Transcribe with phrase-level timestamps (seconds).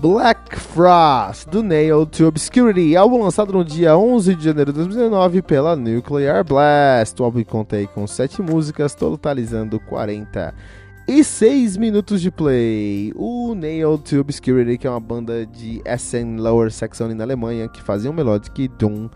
[0.00, 5.42] Black Frost, do Nail to Obscurity, álbum lançado no dia 11 de janeiro de 2019
[5.42, 7.20] pela Nuclear Blast.
[7.20, 13.12] O álbum conta aí com 7 músicas, totalizando 46 minutos de play.
[13.16, 17.82] O Nail to Obscurity, que é uma banda de Essen Lower Saxony na Alemanha, que
[17.82, 19.08] fazia um melodic doom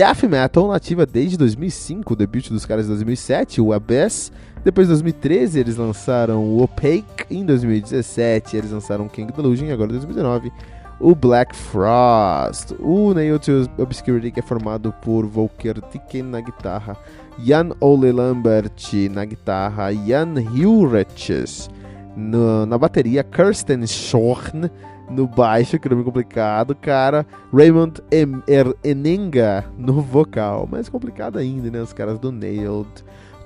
[0.00, 4.32] death metal nativa desde 2005, o debut dos caras de 2007, o Abyss.
[4.64, 9.90] Depois de 2013 eles lançaram o Opaque, em 2017 eles lançaram King Delusion e agora
[9.90, 10.50] em 2019
[10.98, 12.74] o Black Frost.
[12.80, 16.96] O Nail to Obscurity que é formado por Volker Tiken na guitarra,
[17.38, 18.72] Jan Ole Lambert
[19.10, 21.68] na guitarra, Jan Hilreches
[22.16, 24.70] na bateria, Kirsten Schorn
[25.10, 27.26] no baixo, que nome complicado, cara.
[27.52, 30.68] Raymond em er Enenga no vocal.
[30.70, 31.82] Mais complicado ainda, né?
[31.82, 32.88] Os caras do Nailed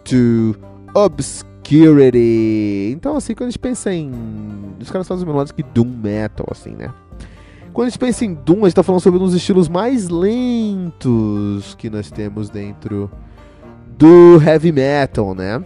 [0.04, 0.54] to
[0.94, 2.92] Obscurity.
[2.94, 4.12] Então, assim, quando a gente pensa em.
[4.80, 6.92] Os caras fazem melodias que Doom Metal, assim, né?
[7.72, 10.08] Quando a gente pensa em Doom, a gente tá falando sobre um dos estilos mais
[10.08, 13.10] lentos que nós temos dentro
[13.98, 15.60] do Heavy Metal, né?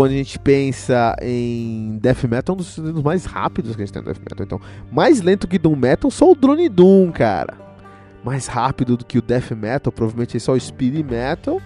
[0.00, 3.92] Quando a gente pensa em Death Metal, é um dos mais rápidos que a gente
[3.92, 4.46] tem no Death Metal.
[4.46, 7.52] Então, mais lento que Doom Metal, só o Drone Doom, cara.
[8.24, 11.60] Mais rápido do que o Death Metal, provavelmente é só o Speed Metal.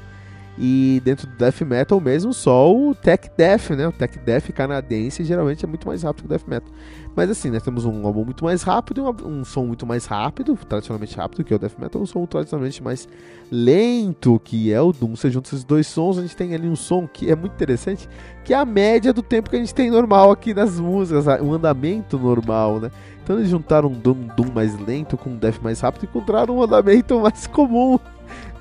[0.56, 3.88] E dentro do Death Metal mesmo, só o Tech Death, né?
[3.88, 6.72] O Tech Death canadense geralmente é muito mais rápido que o Death Metal.
[7.16, 10.56] Mas assim, nós temos um álbum muito mais rápido, um, um som muito mais rápido,
[10.68, 13.08] tradicionalmente rápido, que é o Death Metal, um som tradicionalmente mais
[13.50, 15.16] lento, que é o Doom.
[15.16, 18.08] Você junta esses dois sons, a gente tem ali um som que é muito interessante,
[18.44, 21.52] que é a média do tempo que a gente tem normal aqui nas músicas, um
[21.52, 22.90] andamento normal, né?
[23.24, 26.58] Então eles juntaram um Doom, Doom mais lento com um Death mais rápido e encontraram
[26.58, 27.98] um andamento mais comum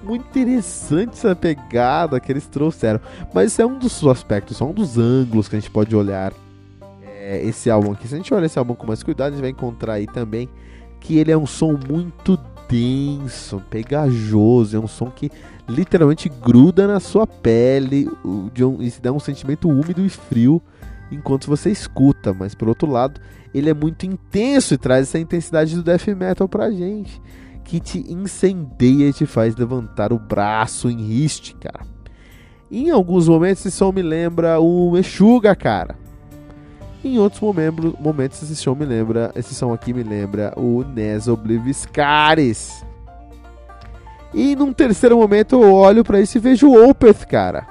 [0.03, 2.99] muito interessante essa pegada que eles trouxeram.
[3.33, 6.33] Mas isso é um dos aspectos, só um dos ângulos que a gente pode olhar
[7.01, 8.07] é, esse álbum aqui.
[8.07, 10.49] Se a gente olhar esse álbum com mais cuidado, a gente vai encontrar aí também
[10.99, 15.31] que ele é um som muito denso, pegajoso, é um som que
[15.67, 18.09] literalmente gruda na sua pele
[18.79, 20.61] e dá um sentimento úmido e frio
[21.11, 23.21] enquanto você escuta, mas por outro lado,
[23.53, 27.21] ele é muito intenso e traz essa intensidade do death metal pra gente
[27.63, 31.85] que te incendeia e te faz levantar o braço em riste, cara.
[32.71, 35.95] Em alguns momentos esse som me lembra o Meshuga, cara.
[37.03, 42.83] Em outros momentos, momentos esse som me lembra, esse som aqui me lembra o Nesobliviscaris.
[44.33, 47.67] E num terceiro momento eu olho para isso e vejo o Opeth, cara.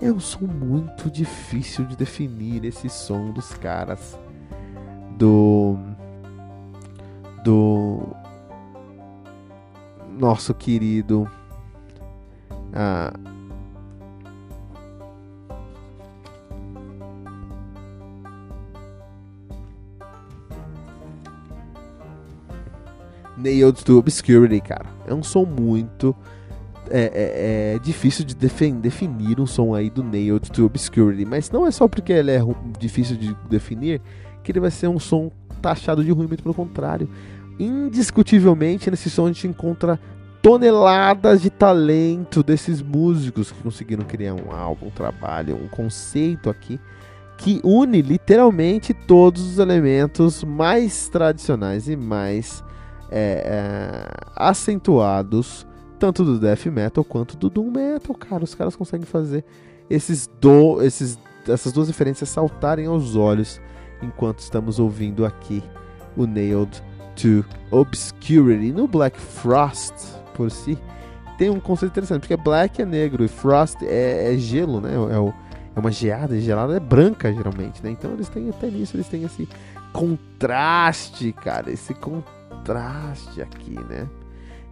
[0.00, 4.18] É um som muito difícil de definir esse som dos caras
[5.16, 5.76] do
[7.44, 8.16] do
[10.22, 11.28] nosso querido
[12.72, 13.12] ah,
[23.36, 24.86] Nailed to Obscurity, cara.
[25.08, 26.14] É um som muito
[26.88, 31.66] é, é, é difícil de definir um som aí do Nailed to Obscurity, mas não
[31.66, 32.40] é só porque ele é
[32.78, 34.00] difícil de definir
[34.44, 37.08] que ele vai ser um som taxado de ruim, muito pelo contrário
[37.58, 39.98] indiscutivelmente nesse som a gente encontra
[40.40, 46.80] toneladas de talento desses músicos que conseguiram criar um álbum, um trabalho, um conceito aqui
[47.36, 52.62] que une literalmente todos os elementos mais tradicionais e mais
[53.10, 55.66] é, é, acentuados,
[55.98, 58.44] tanto do death metal quanto do doom metal, cara.
[58.44, 59.44] Os caras conseguem fazer
[59.90, 61.18] esses, do, esses
[61.48, 63.60] essas duas referências saltarem aos olhos
[64.00, 65.62] enquanto estamos ouvindo aqui
[66.16, 66.82] o Nailed
[67.16, 69.94] to Obscurity no Black Frost
[70.34, 70.78] por si.
[71.38, 74.94] Tem um conceito interessante, porque Black é negro e Frost é, é gelo, né?
[74.94, 75.32] É, o,
[75.74, 77.90] é uma geada, gelada é branca geralmente, né?
[77.90, 79.48] Então eles têm até nisso, eles têm esse
[79.92, 84.06] contraste, cara, esse contraste aqui, né?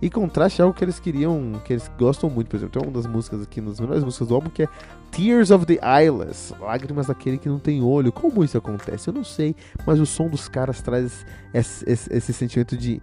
[0.02, 2.93] E contraste é algo que eles queriam, que eles gostam muito, por exemplo, tem uma
[2.93, 4.69] das músicas aqui, uma das melhores músicas do álbum, que é
[5.11, 8.11] Tears of the Eyeless, lágrimas daquele que não tem olho.
[8.11, 9.08] Como isso acontece?
[9.08, 9.55] Eu não sei,
[9.87, 13.02] mas o som dos caras traz esse, esse, esse sentimento de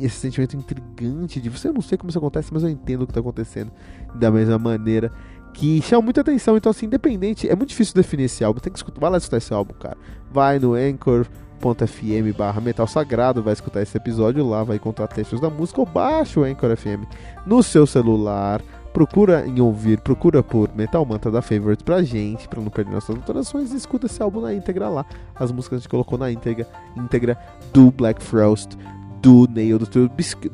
[0.00, 3.06] esse sentimento intrigante de você eu não sei como isso acontece, mas eu entendo o
[3.06, 3.70] que está acontecendo
[4.12, 5.12] da mesma maneira
[5.52, 6.56] que chama muita atenção.
[6.56, 8.58] Então, assim, independente, é muito difícil definir esse álbum.
[8.58, 9.96] Tem que escutar, vai lá escutar esse álbum, cara.
[10.30, 11.26] Vai no Anchor
[11.62, 15.86] anchor.fm barra metal sagrado, vai escutar esse episódio lá, vai encontrar textos da música ou
[15.86, 17.06] baixa o Anchor FM
[17.46, 18.60] no seu celular.
[18.92, 23.16] Procura em ouvir, procura por Metal Mantra da Favorite pra gente, pra não perder nossas
[23.16, 25.06] alterações, e escuta esse álbum na íntegra lá.
[25.34, 27.38] As músicas a gente colocou na íntegra, íntegra
[27.72, 28.76] do Black Frost,
[29.22, 30.10] do Nailed to,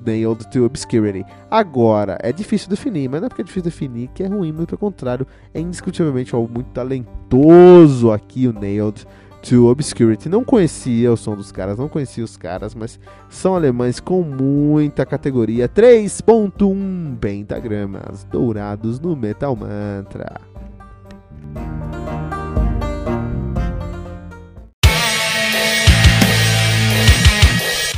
[0.07, 1.25] Nailed to Obscurity.
[1.51, 4.69] Agora, é difícil definir, mas não é porque é difícil definir que é ruim, muito
[4.69, 9.05] pelo contrário, é indiscutivelmente um álbum muito talentoso aqui, o Nailed
[9.43, 10.29] to Obscurity.
[10.29, 12.99] Não conhecia o som dos caras, não conhecia os caras, mas
[13.29, 15.69] são alemães com muita categoria.
[15.69, 20.41] 3.1 pentagramas dourados no Metal Mantra.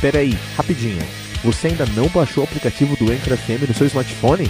[0.01, 1.03] Peraí, rapidinho.
[1.43, 4.49] Você ainda não baixou o aplicativo do Anchor FM no seu smartphone?